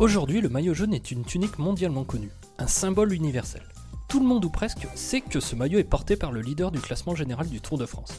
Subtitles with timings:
[0.00, 3.60] Aujourd'hui, le maillot jaune est une tunique mondialement connue, un symbole universel.
[4.08, 6.80] Tout le monde ou presque sait que ce maillot est porté par le leader du
[6.80, 8.14] classement général du Tour de France.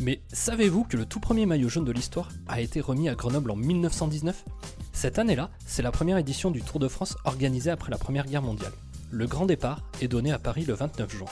[0.00, 3.50] Mais savez-vous que le tout premier maillot jaune de l'histoire a été remis à Grenoble
[3.50, 4.46] en 1919
[4.94, 8.40] Cette année-là, c'est la première édition du Tour de France organisée après la Première Guerre
[8.40, 8.72] mondiale.
[9.10, 11.28] Le grand départ est donné à Paris le 29 juin.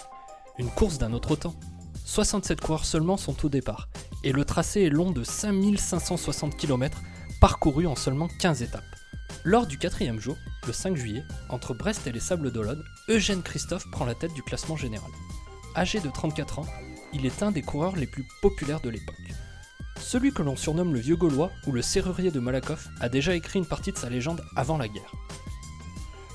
[0.59, 1.55] Une course d'un autre temps.
[2.05, 3.89] 67 coureurs seulement sont au départ,
[4.23, 7.01] et le tracé est long de 5560 km,
[7.41, 8.98] parcouru en seulement 15 étapes.
[9.51, 13.91] Lors du quatrième jour, le 5 juillet, entre Brest et les Sables d'Olonne, Eugène Christophe
[13.91, 15.11] prend la tête du classement général.
[15.75, 16.67] Âgé de 34 ans,
[17.15, 19.17] il est un des coureurs les plus populaires de l'époque.
[19.99, 23.59] Celui que l'on surnomme le vieux Gaulois ou le serrurier de Malakoff a déjà écrit
[23.59, 25.15] une partie de sa légende avant la guerre.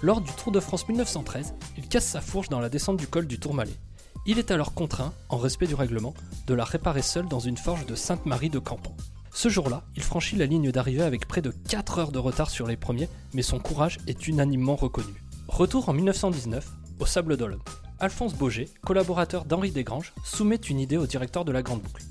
[0.02, 3.28] Lors du Tour de France 1913, il casse sa fourche dans la descente du col
[3.28, 3.78] du Tourmalet.
[4.26, 6.16] Il est alors contraint, en respect du règlement,
[6.48, 8.96] de la réparer seul dans une forge de Sainte-Marie de Campan.
[9.36, 12.68] Ce jour-là, il franchit la ligne d'arrivée avec près de 4 heures de retard sur
[12.68, 15.24] les premiers, mais son courage est unanimement reconnu.
[15.48, 16.66] Retour en 1919,
[17.00, 17.60] au Sable d'Olonne.
[18.00, 22.04] Alphonse Boger, collaborateur d'Henri Desgranges, soumet une idée au directeur de la Grande Boucle.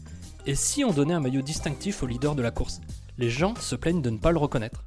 [0.47, 2.81] Et si on donnait un maillot distinctif au leader de la course?
[3.19, 4.85] Les gens se plaignent de ne pas le reconnaître.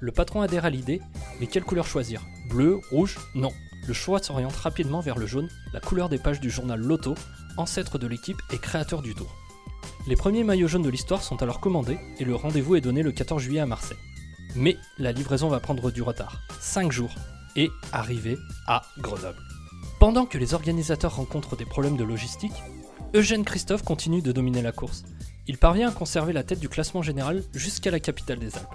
[0.00, 1.00] Le patron adhère à l'idée,
[1.40, 2.22] mais quelle couleur choisir?
[2.50, 3.18] Bleu, rouge?
[3.34, 3.52] Non.
[3.86, 7.14] Le choix s'oriente rapidement vers le jaune, la couleur des pages du journal Lotto,
[7.56, 9.34] ancêtre de l'équipe et créateur du tour.
[10.08, 13.12] Les premiers maillots jaunes de l'histoire sont alors commandés et le rendez-vous est donné le
[13.12, 13.98] 14 juillet à Marseille.
[14.54, 17.14] Mais la livraison va prendre du retard, 5 jours,
[17.56, 19.42] et arriver à Grenoble.
[20.00, 22.54] Pendant que les organisateurs rencontrent des problèmes de logistique,
[23.14, 25.04] Eugène Christophe continue de dominer la course.
[25.46, 28.74] Il parvient à conserver la tête du classement général jusqu'à la capitale des Alpes.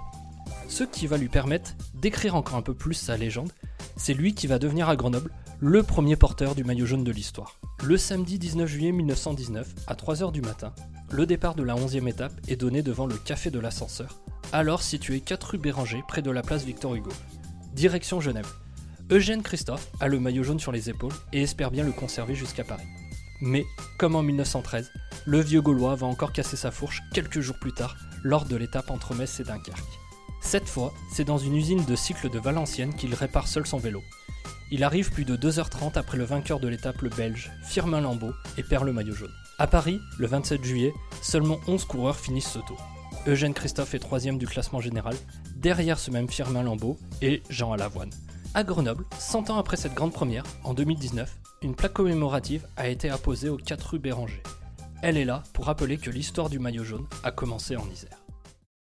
[0.68, 3.50] Ce qui va lui permettre d'écrire encore un peu plus sa légende,
[3.96, 7.58] c'est lui qui va devenir à Grenoble le premier porteur du maillot jaune de l'histoire.
[7.82, 10.72] Le samedi 19 juillet 1919, à 3h du matin,
[11.14, 14.20] le départ de la 11e étape est donné devant le Café de l'Ascenseur,
[14.52, 17.12] alors situé 4 rue Béranger, près de la place Victor Hugo.
[17.72, 18.48] Direction Genève.
[19.12, 22.64] Eugène Christophe a le maillot jaune sur les épaules et espère bien le conserver jusqu'à
[22.64, 22.88] Paris.
[23.40, 23.64] Mais,
[23.96, 24.90] comme en 1913,
[25.24, 28.90] le vieux Gaulois va encore casser sa fourche quelques jours plus tard, lors de l'étape
[28.90, 30.00] entre Metz et Dunkerque.
[30.40, 34.02] Cette fois, c'est dans une usine de cycle de Valenciennes qu'il répare seul son vélo.
[34.72, 38.64] Il arrive plus de 2h30 après le vainqueur de l'étape, le belge, Firmin Lambeau, et
[38.64, 39.30] perd le maillot jaune.
[39.56, 40.92] À Paris, le 27 juillet,
[41.22, 42.84] seulement 11 coureurs finissent ce tour.
[43.28, 45.14] Eugène Christophe est troisième du classement général,
[45.54, 48.10] derrière ce même Firmin Lambeau et Jean Alavoine.
[48.54, 51.32] À Grenoble, 100 ans après cette grande première, en 2019,
[51.62, 54.42] une plaque commémorative a été apposée aux 4 rue Béranger.
[55.02, 58.23] Elle est là pour rappeler que l'histoire du maillot jaune a commencé en Isère.